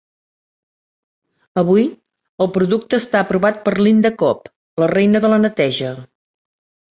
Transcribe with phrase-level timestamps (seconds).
[1.61, 1.83] Avui,
[2.45, 4.51] el producte està aprovat per Linda Cobb,
[4.85, 5.93] la Reina de la neteja.